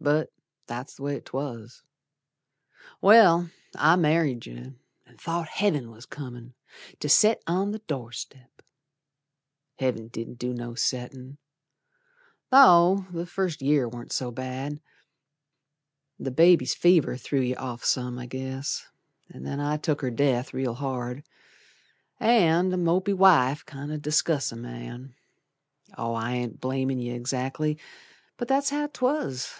But 0.00 0.30
that's 0.68 0.94
the 0.94 1.02
way 1.02 1.18
'twas. 1.18 1.82
Well, 3.00 3.50
I 3.74 3.96
married 3.96 4.46
yer 4.46 4.76
An' 5.04 5.16
thought 5.18 5.48
Heav'n 5.48 5.90
was 5.90 6.06
comin' 6.06 6.54
To 7.00 7.08
set 7.08 7.42
on 7.48 7.72
the 7.72 7.80
door 7.80 8.12
step. 8.12 8.62
Heav'n 9.80 10.06
didn't 10.06 10.38
do 10.38 10.54
no 10.54 10.76
settin', 10.76 11.38
Though 12.52 13.06
the 13.12 13.26
first 13.26 13.60
year 13.60 13.88
warn't 13.88 14.12
so 14.12 14.30
bad. 14.30 14.80
The 16.16 16.30
baby's 16.30 16.74
fever 16.76 17.16
threw 17.16 17.40
you 17.40 17.56
off 17.56 17.84
some, 17.84 18.20
I 18.20 18.26
guess, 18.26 18.86
An' 19.28 19.42
then 19.42 19.58
I 19.58 19.78
took 19.78 20.02
her 20.02 20.12
death 20.12 20.54
real 20.54 20.74
hard, 20.74 21.24
An' 22.20 22.72
a 22.72 22.76
mopey 22.76 23.12
wife 23.14 23.66
kind 23.66 23.90
o' 23.90 23.96
disgusts 23.96 24.52
a 24.52 24.56
man. 24.56 25.16
I 25.96 26.36
ain't 26.36 26.60
blamin' 26.60 27.00
yer 27.04 27.16
exactly. 27.16 27.78
But 28.36 28.46
that's 28.46 28.70
how 28.70 28.86
'twas. 28.86 29.52